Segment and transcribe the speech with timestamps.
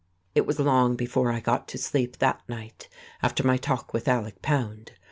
[0.33, 2.89] It was long before I got to sleep that night
[3.21, 4.93] after my talk with Alec Pound.